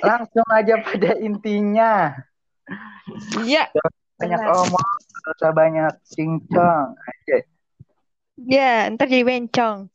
langsung 0.00 0.46
aja 0.52 0.74
pada 0.84 1.10
intinya. 1.20 2.14
Iya. 3.44 3.72
Banyak 4.18 4.40
Benar. 4.42 4.60
omong, 4.66 4.98
usah 5.30 5.52
banyak 5.54 5.92
cincong. 6.10 6.98
Aja. 6.98 7.36
Ya, 8.38 8.90
ntar 8.90 9.06
jadi 9.06 9.22
bencong. 9.22 9.86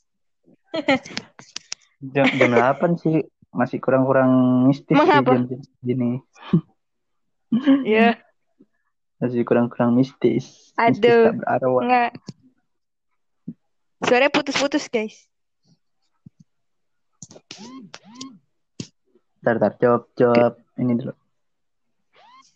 Jam, 2.03 2.27
jam 2.35 2.51
8 2.51 2.99
sih 2.99 3.23
masih 3.53 3.77
kurang-kurang 3.79 4.65
mistis 4.67 4.91
sih 4.91 4.97
Mengapa? 4.97 5.37
jam 5.37 5.61
gini. 5.83 6.19
Iya. 7.85 8.17
Masih 9.21 9.45
kurang-kurang 9.45 9.93
mistis. 9.93 10.73
Aduh. 10.73 11.37
berarwah. 11.37 11.85
Enggak. 11.85 12.11
Suaranya 14.03 14.33
putus-putus, 14.33 14.89
guys. 14.89 15.29
Bentar, 19.43 19.59
bentar. 19.59 19.75
Jawab, 19.75 20.07
jawab 20.15 20.55
ini 20.79 20.95
dulu. 21.03 21.11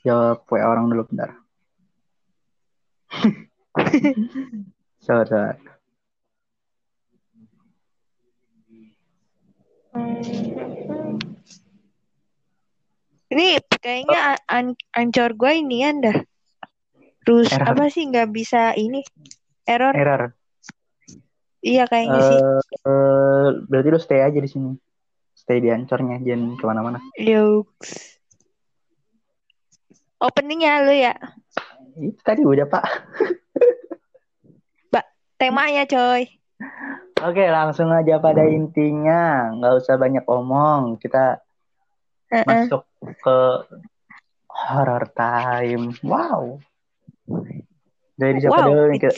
Jawab 0.07 0.47
WA 0.47 0.63
orang 0.63 0.87
dulu, 0.87 1.03
bentar. 1.11 1.35
Sabar, 5.03 5.27
sabar. 5.27 5.55
Hmm. 9.91 11.19
Ini 13.35 13.59
kayaknya 13.83 14.39
an 14.47 14.79
ancor 14.95 15.35
gue 15.35 15.51
ini 15.59 15.83
dah. 15.99 16.15
Terus 17.27 17.51
Error. 17.51 17.75
apa 17.75 17.91
sih 17.91 18.07
nggak 18.07 18.31
bisa 18.31 18.71
ini 18.79 19.03
error? 19.67 19.91
Error. 19.91 20.31
Iya 21.59 21.83
kayaknya 21.91 22.19
sih. 22.23 22.39
Eh, 22.39 22.61
eh, 22.87 23.47
berarti 23.67 23.87
lu 23.91 23.99
stay 23.99 24.23
aja 24.23 24.39
di 24.39 24.47
sini. 24.47 24.71
Stay 25.47 25.63
di 25.63 25.71
ancornya, 25.71 26.19
jangan 26.19 26.59
ke 26.59 26.63
mana-mana. 26.67 26.99
Yux. 27.15 27.71
Openingnya 30.19 30.83
lu 30.83 30.91
ya. 30.91 31.15
Itu 31.95 32.19
tadi 32.19 32.43
udah, 32.43 32.67
Pak. 32.67 32.83
Temanya 35.37 35.85
coy. 35.85 36.25
Oke, 37.21 37.45
langsung 37.47 37.93
aja 37.93 38.17
pada 38.17 38.41
intinya. 38.43 39.53
Nggak 39.53 39.73
usah 39.85 39.95
banyak 39.95 40.25
omong. 40.25 40.97
Kita 40.97 41.37
Heeh. 42.33 42.43
masuk 42.43 42.83
ke 42.99 43.37
horror 44.49 45.05
time. 45.13 45.93
Wow. 46.01 46.57
Dari 48.17 48.41
siapa 48.41 48.65
Wow. 48.65 48.67
dulu 48.67 48.83
nih? 48.89 48.99
Kita, 48.99 49.13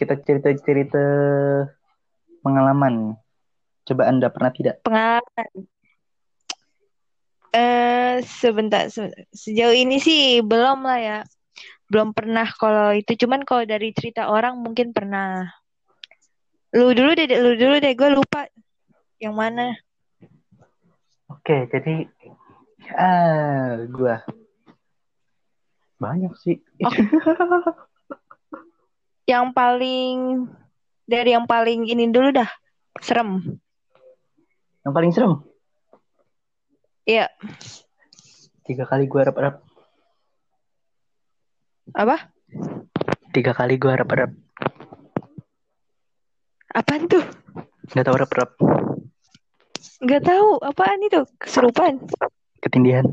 kita 0.00 0.14
cerita-cerita 0.24 1.04
pengalaman. 2.40 3.20
Coba 3.86 4.08
Anda 4.08 4.28
pernah 4.28 4.52
tidak? 4.52 4.84
Pengalaman. 4.84 5.48
Eh 7.50 8.22
sebentar, 8.22 8.86
sebentar. 8.92 9.26
Sejauh 9.34 9.74
ini 9.74 9.98
sih 9.98 10.44
belum 10.44 10.86
lah 10.86 11.00
ya. 11.02 11.18
Belum 11.90 12.14
pernah 12.14 12.46
kalau 12.46 12.94
itu. 12.94 13.16
Cuman 13.18 13.42
kalau 13.42 13.66
dari 13.66 13.90
cerita 13.90 14.30
orang 14.30 14.58
mungkin 14.62 14.94
pernah. 14.94 15.50
Lu 16.70 16.94
dulu 16.94 17.18
deh, 17.18 17.26
lu 17.26 17.58
dulu 17.58 17.82
deh. 17.82 17.92
Gue 17.98 18.14
lupa 18.14 18.46
yang 19.18 19.34
mana. 19.34 19.74
Oke, 21.30 21.70
jadi 21.70 22.10
ah, 22.98 23.86
gua 23.86 24.24
banyak 26.00 26.32
sih. 26.40 26.58
Yang 29.30 29.46
paling 29.54 30.16
dari 31.06 31.30
yang 31.30 31.46
paling 31.46 31.86
ini 31.86 32.10
dulu 32.10 32.34
dah. 32.34 32.50
Serem. 32.98 33.60
Yang 34.80 34.92
paling 34.96 35.12
serem, 35.12 35.32
Iya. 37.04 37.26
tiga 38.64 38.84
kali 38.86 39.04
gua 39.10 39.28
rep-rep. 39.28 39.56
Apa? 41.92 42.16
Tiga 43.34 43.52
kali 43.52 43.76
gua 43.76 43.98
rep-rep. 43.98 44.30
Apaan 46.70 47.10
tuh? 47.10 47.24
Nggak 47.90 48.06
tahu 48.06 48.16
rep-rep. 48.16 48.50
Nggak 50.00 50.22
tahu. 50.22 50.48
Apaan 50.62 51.02
itu? 51.02 51.20
Kesurupan. 51.36 51.98
Ketindihan. 52.62 53.10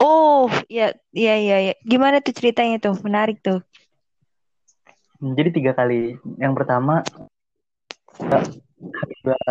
Oh, 0.00 0.48
ya, 0.68 0.92
ya, 1.12 1.34
ya, 1.40 1.72
ya. 1.72 1.74
Gimana 1.84 2.20
tuh 2.20 2.36
ceritanya 2.36 2.76
tuh? 2.80 2.94
Menarik 3.00 3.40
tuh. 3.40 3.64
Jadi 5.20 5.50
tiga 5.56 5.72
kali. 5.72 6.16
Yang 6.36 6.52
pertama 6.56 7.04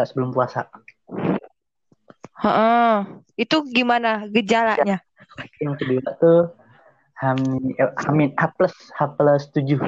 sebelum 0.05 0.33
puasa. 0.33 0.67
Heeh. 2.39 2.95
Itu 3.35 3.63
gimana 3.67 4.27
gejalanya? 4.27 4.99
Yang 5.59 5.75
kedua 5.83 6.03
tuh 6.19 6.39
Hamin, 7.19 7.75
eh, 7.75 7.91
Hamin 8.07 8.31
H 8.35 8.43
plus 8.55 8.75
H 8.95 8.99
plus 9.15 9.43
tujuh. 9.51 9.79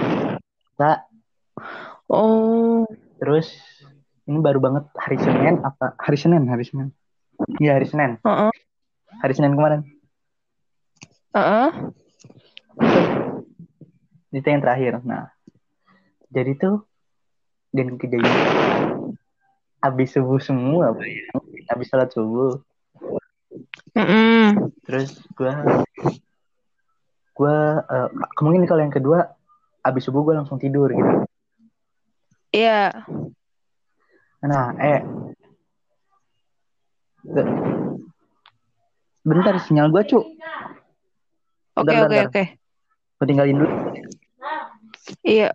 Nah, 0.76 1.00
Oh, 2.12 2.84
terus 3.24 3.48
ini 4.28 4.36
baru 4.44 4.60
banget 4.60 4.84
hari 5.00 5.16
Senin 5.16 5.64
apa 5.64 5.96
hari 5.96 6.20
Senin 6.20 6.44
hari 6.44 6.68
Senin. 6.68 6.92
Iya 7.56 7.80
hari 7.80 7.88
Senin. 7.88 8.20
heeh, 8.20 8.52
Hari 9.24 9.32
Senin 9.32 9.56
kemarin. 9.56 9.88
heeh. 11.32 11.70
Itu 14.32 14.44
yang 14.44 14.60
terakhir. 14.60 15.00
Nah, 15.08 15.32
jadi 16.28 16.52
tuh 16.60 16.84
dan 17.72 17.96
kejadian 17.96 18.36
habis 19.82 20.14
subuh 20.14 20.38
semua, 20.38 20.94
Pak, 20.94 21.08
ya. 21.10 21.26
habis 21.74 21.90
sholat 21.90 22.10
subuh. 22.14 22.62
Mm-mm. 23.98 24.72
Terus 24.86 25.20
gua 25.36 25.84
gua 27.36 27.58
eh, 27.84 28.10
kemungkinan 28.38 28.70
kalau 28.70 28.82
yang 28.86 28.94
kedua 28.94 29.34
habis 29.82 30.06
subuh 30.06 30.22
gua 30.22 30.40
langsung 30.40 30.62
tidur 30.62 30.94
gitu. 30.94 31.14
Iya. 32.54 33.04
Nah, 34.46 34.76
eh 34.78 35.02
Be- 37.22 37.46
bentar 39.22 39.54
sinyal 39.62 39.94
gua, 39.94 40.02
Cuk. 40.06 40.26
Oke, 41.78 41.96
oke, 42.06 42.18
oke. 42.30 42.44
Gua 43.18 43.26
tinggalin 43.26 43.58
dulu. 43.62 43.70
Iya. 45.26 45.54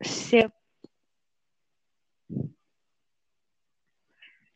Siap. 0.00 0.52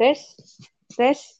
ini 0.00 0.14
deh. 0.14 0.16
Tes, 0.16 0.36
tes. 0.96 1.39